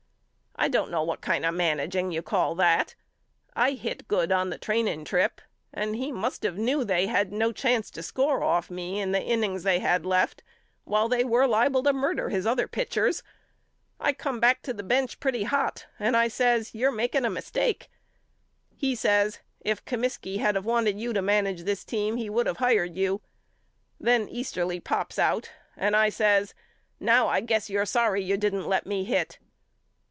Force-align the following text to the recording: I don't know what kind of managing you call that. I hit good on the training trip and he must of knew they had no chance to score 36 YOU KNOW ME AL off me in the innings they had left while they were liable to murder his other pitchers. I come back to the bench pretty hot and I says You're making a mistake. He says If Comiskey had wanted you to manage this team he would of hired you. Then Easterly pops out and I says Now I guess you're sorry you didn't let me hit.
I 0.53 0.67
don't 0.67 0.91
know 0.91 1.01
what 1.01 1.21
kind 1.21 1.43
of 1.43 1.55
managing 1.55 2.11
you 2.11 2.21
call 2.21 2.53
that. 2.55 2.93
I 3.55 3.71
hit 3.71 4.07
good 4.07 4.31
on 4.31 4.51
the 4.51 4.59
training 4.59 5.05
trip 5.05 5.41
and 5.73 5.95
he 5.95 6.11
must 6.11 6.45
of 6.45 6.55
knew 6.55 6.83
they 6.83 7.07
had 7.07 7.33
no 7.33 7.51
chance 7.51 7.89
to 7.89 8.03
score 8.03 8.41
36 8.41 8.43
YOU 8.43 8.45
KNOW 8.45 8.45
ME 8.45 8.51
AL 8.51 8.57
off 8.57 8.69
me 8.69 8.99
in 8.99 9.11
the 9.11 9.21
innings 9.23 9.63
they 9.63 9.79
had 9.79 10.05
left 10.05 10.43
while 10.83 11.09
they 11.09 11.23
were 11.23 11.47
liable 11.47 11.81
to 11.81 11.93
murder 11.93 12.29
his 12.29 12.45
other 12.45 12.67
pitchers. 12.67 13.23
I 13.99 14.13
come 14.13 14.39
back 14.39 14.61
to 14.63 14.73
the 14.73 14.83
bench 14.83 15.19
pretty 15.19 15.43
hot 15.43 15.87
and 15.97 16.15
I 16.15 16.27
says 16.27 16.75
You're 16.75 16.91
making 16.91 17.25
a 17.25 17.29
mistake. 17.31 17.89
He 18.75 18.93
says 18.93 19.39
If 19.61 19.83
Comiskey 19.83 20.37
had 20.37 20.63
wanted 20.63 20.99
you 20.99 21.11
to 21.13 21.23
manage 21.23 21.63
this 21.63 21.83
team 21.83 22.17
he 22.17 22.29
would 22.29 22.45
of 22.47 22.57
hired 22.57 22.95
you. 22.95 23.21
Then 23.99 24.29
Easterly 24.29 24.79
pops 24.79 25.17
out 25.17 25.49
and 25.75 25.95
I 25.95 26.09
says 26.09 26.53
Now 26.99 27.29
I 27.29 27.39
guess 27.41 27.67
you're 27.67 27.87
sorry 27.87 28.23
you 28.23 28.37
didn't 28.37 28.67
let 28.67 28.85
me 28.85 29.05
hit. 29.05 29.39